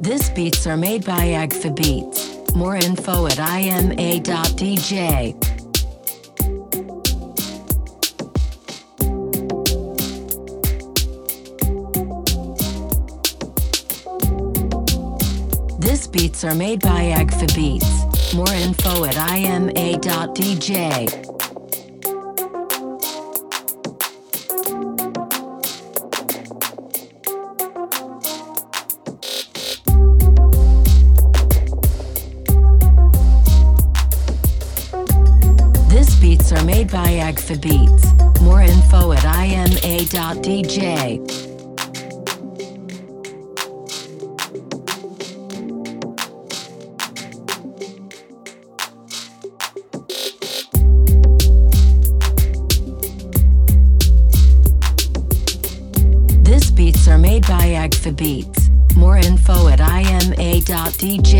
This 0.00 0.28
beats 0.30 0.66
are 0.66 0.76
made 0.76 1.04
by 1.04 1.28
Agfa 1.28 1.74
Beats. 1.74 2.54
More 2.54 2.76
info 2.76 3.26
at 3.26 3.38
ima.dj. 3.38 4.94
This 15.80 16.06
beats 16.06 16.44
are 16.44 16.54
made 16.54 16.80
by 16.80 17.12
Agfa 17.16 17.54
Beats. 17.54 18.34
More 18.34 18.52
info 18.52 19.04
at 19.04 19.16
ima.dj. 19.16 21.33
are 36.56 36.64
made 36.64 36.90
by 36.90 37.06
Agfa 37.06 37.60
Beats. 37.60 38.12
More 38.42 38.62
info 38.62 39.12
at 39.12 39.24
ima.dj. 39.24 40.74
Beats 56.74 57.06
are 57.08 57.18
made 57.18 57.46
by 57.46 57.68
Agfa 57.86 58.14
Beats. 58.14 58.68
More 58.96 59.16
info 59.16 59.68
at 59.68 59.80
ima.dj. 59.80 61.34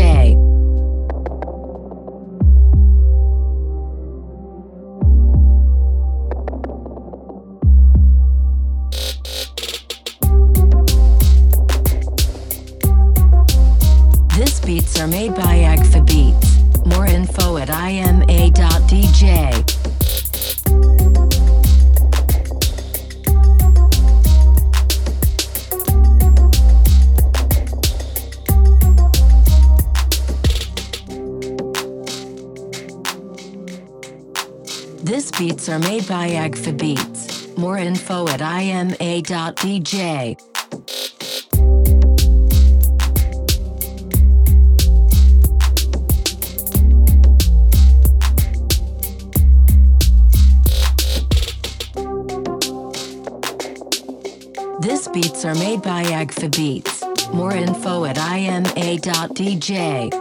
beats 14.65 14.99
are 14.99 15.07
made 15.07 15.35
by 15.35 15.57
Agfa 15.75 16.03
Beats. 16.05 16.85
More 16.85 17.05
info 17.05 17.57
at 17.57 17.69
ima.dj. 17.69 19.21
This 35.03 35.29
beats 35.31 35.69
are 35.69 35.79
made 35.79 36.07
by 36.07 36.29
Agfa 36.29 36.75
Beats. 36.75 37.55
More 37.55 37.77
info 37.77 38.27
at 38.29 38.41
ima.dj. 38.41 38.95
This 54.85 55.07
beats 55.07 55.43
are 55.45 55.55
made 55.55 55.81
by 55.81 56.03
Agfa 56.03 56.55
Beats. 56.55 57.03
More 57.33 57.53
info 57.53 58.05
at 58.05 58.19
ima.dj. 58.19 60.11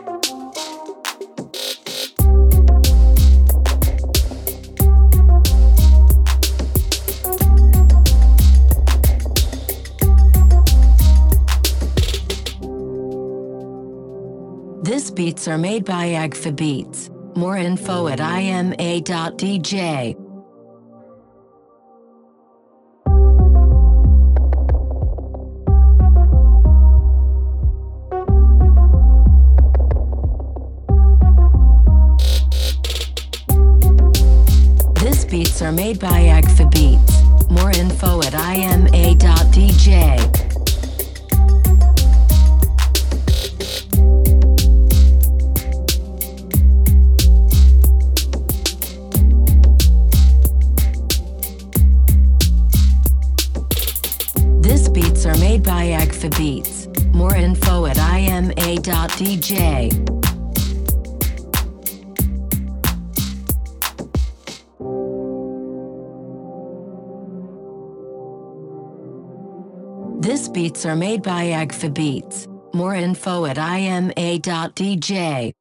This 14.83 15.11
beats 15.11 15.47
are 15.47 15.59
made 15.59 15.85
by 15.85 16.07
Agfa 16.07 16.57
Beats. 16.57 17.11
More 17.37 17.59
info 17.59 18.09
at 18.09 18.21
ima.dj. 18.21 20.24
beats 35.35 35.63
are 35.63 35.73
made 35.73 35.99
by 35.99 36.21
Agfa 36.39 36.71
Beats. 36.71 37.25
More 37.51 37.73
info 37.73 38.23
at 38.23 38.35
ima.dj. 38.35 39.91
This 54.63 54.89
beats 54.89 55.27
are 55.27 55.37
made 55.39 55.65
by 55.65 55.87
Agfa 55.87 56.31
Beats. 56.39 56.87
More 57.13 57.35
info 57.35 57.87
at 57.87 57.97
ima.dj. 57.97 58.65
This 70.25 70.49
beats 70.49 70.87
are 70.87 70.97
made 70.97 71.23
by 71.23 71.49
Agfa 71.49 71.93
Beats. 71.93 72.49
More 72.73 72.95
info 72.95 73.45
at 73.45 73.59
ima.dj. 73.59 75.53